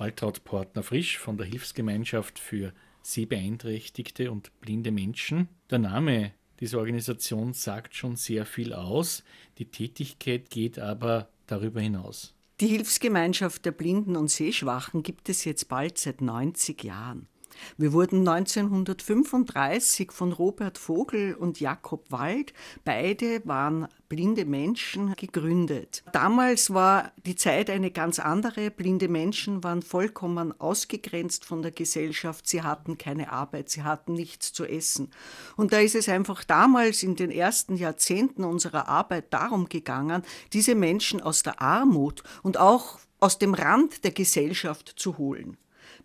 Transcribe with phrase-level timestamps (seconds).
[0.00, 5.48] Waltraud Portner-Frisch von der Hilfsgemeinschaft für sehbeeinträchtigte und blinde Menschen.
[5.68, 9.22] Der Name dieser Organisation sagt schon sehr viel aus.
[9.58, 12.34] Die Tätigkeit geht aber darüber hinaus.
[12.60, 17.28] Die Hilfsgemeinschaft der Blinden und Sehschwachen gibt es jetzt bald seit 90 Jahren.
[17.76, 22.52] Wir wurden 1935 von Robert Vogel und Jakob Wald,
[22.84, 26.02] beide waren blinde Menschen, gegründet.
[26.12, 28.70] Damals war die Zeit eine ganz andere.
[28.70, 32.48] Blinde Menschen waren vollkommen ausgegrenzt von der Gesellschaft.
[32.48, 35.10] Sie hatten keine Arbeit, sie hatten nichts zu essen.
[35.56, 40.22] Und da ist es einfach damals in den ersten Jahrzehnten unserer Arbeit darum gegangen,
[40.52, 45.56] diese Menschen aus der Armut und auch aus dem Rand der Gesellschaft zu holen.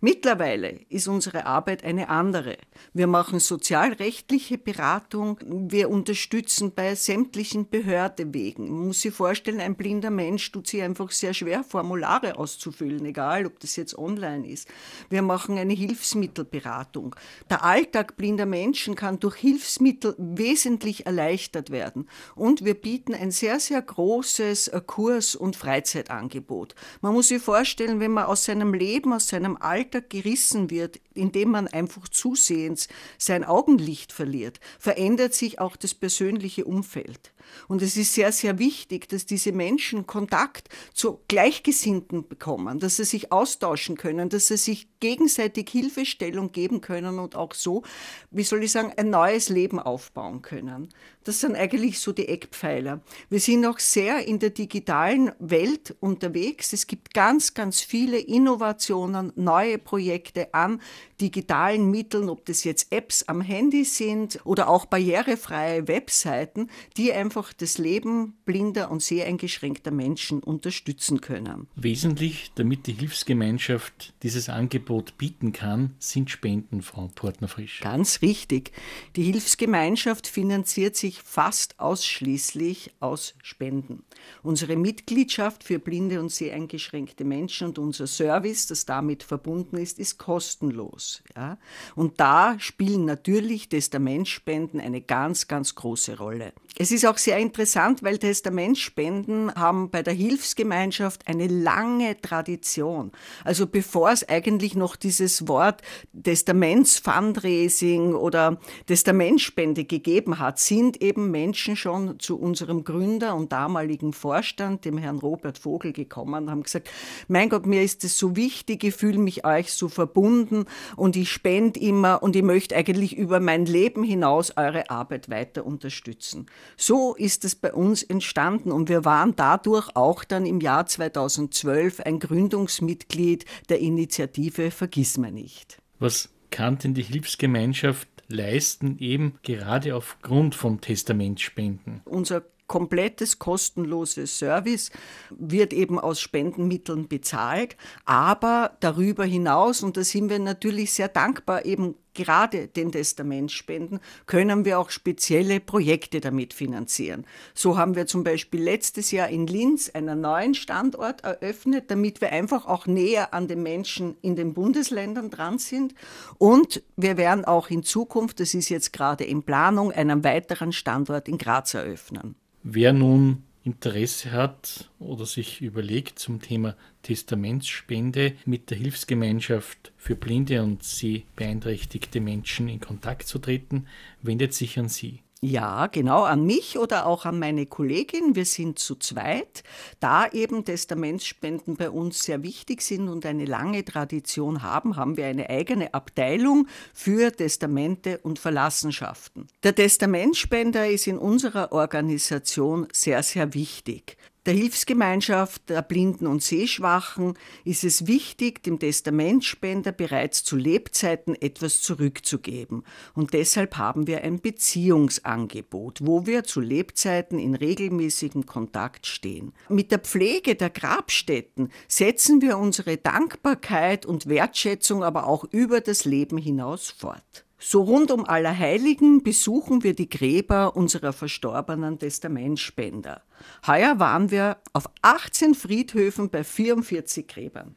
[0.02, 2.58] Mittlerweile ist unsere Arbeit eine andere.
[2.94, 8.70] Wir machen sozialrechtliche Beratung, wir unterstützen bei sämtlichen Behördewegen.
[8.70, 13.46] Man muss sich vorstellen, ein blinder Mensch tut sich einfach sehr schwer, Formulare auszufüllen, egal
[13.46, 14.68] ob das jetzt online ist.
[15.10, 17.16] Wir machen eine Hilfsmittelberatung.
[17.50, 22.10] Der Alltag blinder Menschen kann durch Hilfsmittel wesentlich erleichtert werden.
[22.36, 26.76] Und wir bieten ein sehr, sehr großes Kurs- und Freizeitangebot.
[27.02, 31.00] Man muss sich vorstellen, wenn man aus seinem Leben, aus seinem Alltag Alltag gerissen wird,
[31.14, 32.88] indem man einfach zusehends
[33.20, 37.32] sein Augenlicht verliert, verändert sich auch das persönliche Umfeld.
[37.68, 43.06] Und es ist sehr, sehr wichtig, dass diese Menschen Kontakt zu Gleichgesinnten bekommen, dass sie
[43.06, 47.84] sich austauschen können, dass sie sich gegenseitig Hilfestellung geben können und auch so,
[48.32, 50.90] wie soll ich sagen, ein neues Leben aufbauen können.
[51.24, 53.02] Das sind eigentlich so die Eckpfeiler.
[53.30, 56.74] Wir sind noch sehr in der digitalen Welt unterwegs.
[56.74, 60.82] Es gibt ganz, ganz viele Innovationen, neue Projekte an
[61.22, 67.54] digitalen Mitteln, ob das jetzt Apps am Handy sind oder auch barrierefreie Webseiten, die einfach
[67.54, 71.68] das Leben blinder und sehr eingeschränkter Menschen unterstützen können.
[71.76, 77.82] Wesentlich, damit die Hilfsgemeinschaft dieses Angebot bieten kann, sind Spenden, Frau Portner-Frisch.
[77.82, 78.72] Ganz richtig.
[79.16, 84.04] Die Hilfsgemeinschaft finanziert sich fast ausschließlich aus Spenden.
[84.44, 90.00] Unsere Mitgliedschaft für blinde und sehr eingeschränkte Menschen und unser Service, das damit verbunden ist,
[90.00, 91.24] ist kostenlos.
[91.36, 91.58] Ja?
[91.96, 96.54] Und da spielen natürlich Testamentspenden eine ganz, ganz große Rolle.
[96.78, 103.14] Es ist auch sehr interessant, weil Testamentspenden haben bei der Hilfsgemeinschaft eine lange Tradition.
[103.46, 105.82] Also bevor es eigentlich noch dieses Wort
[106.22, 114.84] Testamentsfundraising oder Testamentspende gegeben hat, sind eben Menschen schon zu unserem Gründer und damaligen Vorstand,
[114.84, 116.90] dem Herrn Robert Vogel, gekommen und haben gesagt,
[117.30, 121.32] mein Gott, mir ist es so wichtig, ich fühle mich euch so verbunden und ich
[121.32, 126.48] spende immer und ich möchte eigentlich über mein Leben hinaus eure Arbeit weiter unterstützen.
[126.78, 132.02] So ist es bei uns entstanden und wir waren dadurch auch dann im Jahr 2012
[132.02, 135.80] ein Gründungsmitglied der Initiative Vergiss mir nicht.
[136.00, 142.02] Was kann denn die Hilfsgemeinschaft leisten, eben gerade aufgrund von Testamentspenden?
[142.06, 144.92] Unser komplettes kostenloses Service
[145.30, 151.66] wird eben aus Spendenmitteln bezahlt, aber darüber hinaus, und da sind wir natürlich sehr dankbar,
[151.66, 157.26] eben gerade den Testamentspenden, können wir auch spezielle Projekte damit finanzieren.
[157.54, 162.32] So haben wir zum Beispiel letztes Jahr in Linz einen neuen Standort eröffnet, damit wir
[162.32, 165.94] einfach auch näher an den Menschen in den Bundesländern dran sind.
[166.38, 171.28] Und wir werden auch in Zukunft, das ist jetzt gerade in Planung, einen weiteren Standort
[171.28, 172.36] in Graz eröffnen.
[172.68, 180.64] Wer nun Interesse hat oder sich überlegt zum Thema Testamentsspende mit der Hilfsgemeinschaft für blinde
[180.64, 183.86] und sehbeeinträchtigte Menschen in Kontakt zu treten,
[184.24, 185.20] wendet sich an Sie.
[185.46, 188.36] Ja, genau, an mich oder auch an meine Kollegin.
[188.36, 189.64] Wir sind zu zweit,
[190.00, 195.28] da eben Testamentsspenden bei uns sehr wichtig sind und eine lange Tradition haben, haben wir
[195.28, 199.48] eine eigene Abteilung für Testamente und Verlassenschaften.
[199.62, 204.18] Der Testamentspender ist in unserer Organisation sehr, sehr wichtig.
[204.46, 207.34] Der Hilfsgemeinschaft der Blinden und Sehschwachen
[207.64, 212.84] ist es wichtig, dem Testamentspender bereits zu Lebzeiten etwas zurückzugeben.
[213.16, 219.52] Und deshalb haben wir ein Beziehungsangebot, wo wir zu Lebzeiten in regelmäßigem Kontakt stehen.
[219.68, 226.06] Mit der Pflege der Grabstätten setzen wir unsere Dankbarkeit und Wertschätzung aber auch über das
[226.06, 227.45] Leben hinaus fort.
[227.68, 233.24] So rund um Allerheiligen besuchen wir die Gräber unserer verstorbenen Testamentspender.
[233.66, 237.74] Heuer waren wir auf 18 Friedhöfen bei 44 Gräbern.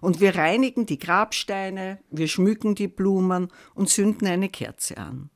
[0.00, 5.30] Und wir reinigen die Grabsteine, wir schmücken die Blumen und zünden eine Kerze an.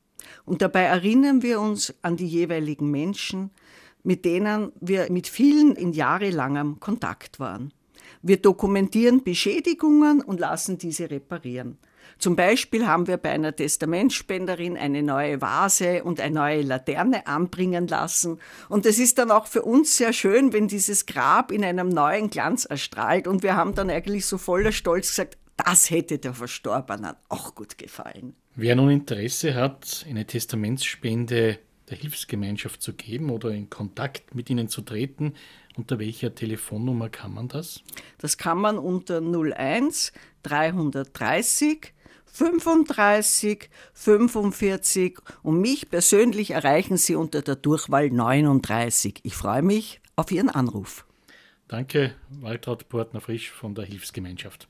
[0.45, 3.51] Und dabei erinnern wir uns an die jeweiligen Menschen,
[4.03, 7.73] mit denen wir mit vielen in jahrelangem Kontakt waren.
[8.21, 11.77] Wir dokumentieren Beschädigungen und lassen diese reparieren.
[12.17, 17.87] Zum Beispiel haben wir bei einer Testamentsspenderin eine neue Vase und eine neue Laterne anbringen
[17.87, 18.39] lassen.
[18.69, 22.29] Und es ist dann auch für uns sehr schön, wenn dieses Grab in einem neuen
[22.29, 23.27] Glanz erstrahlt.
[23.27, 27.77] Und wir haben dann eigentlich so voller Stolz gesagt, das hätte der Verstorbenen auch gut
[27.77, 28.35] gefallen.
[28.55, 31.59] Wer nun Interesse hat, eine Testamentsspende
[31.89, 35.33] der Hilfsgemeinschaft zu geben oder in Kontakt mit ihnen zu treten,
[35.77, 37.81] unter welcher Telefonnummer kann man das?
[38.17, 40.11] Das kann man unter 01
[40.43, 41.93] 330
[42.31, 49.19] 35 45 und mich persönlich erreichen Sie unter der Durchwahl 39.
[49.23, 51.05] Ich freue mich auf Ihren Anruf.
[51.67, 54.67] Danke, Waltraud Portner-Frisch von der Hilfsgemeinschaft.